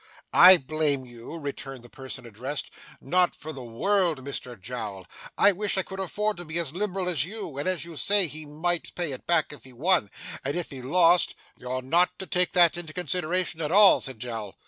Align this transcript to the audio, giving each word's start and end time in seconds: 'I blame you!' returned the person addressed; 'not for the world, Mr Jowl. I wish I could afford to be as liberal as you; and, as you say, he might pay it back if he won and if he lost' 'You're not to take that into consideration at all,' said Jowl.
'I 0.33 0.57
blame 0.57 1.05
you!' 1.05 1.35
returned 1.37 1.83
the 1.83 1.87
person 1.89 2.25
addressed; 2.25 2.71
'not 2.99 3.35
for 3.35 3.53
the 3.53 3.61
world, 3.63 4.25
Mr 4.25 4.59
Jowl. 4.59 5.05
I 5.37 5.51
wish 5.51 5.77
I 5.77 5.83
could 5.83 5.99
afford 5.99 6.37
to 6.37 6.45
be 6.45 6.57
as 6.57 6.73
liberal 6.73 7.07
as 7.07 7.23
you; 7.23 7.59
and, 7.59 7.69
as 7.69 7.85
you 7.85 7.95
say, 7.95 8.25
he 8.25 8.43
might 8.47 8.95
pay 8.95 9.11
it 9.11 9.27
back 9.27 9.53
if 9.53 9.63
he 9.63 9.73
won 9.73 10.09
and 10.43 10.55
if 10.55 10.71
he 10.71 10.81
lost' 10.81 11.35
'You're 11.59 11.83
not 11.83 12.17
to 12.17 12.25
take 12.25 12.53
that 12.53 12.79
into 12.79 12.93
consideration 12.93 13.61
at 13.61 13.71
all,' 13.71 13.99
said 14.01 14.17
Jowl. 14.17 14.57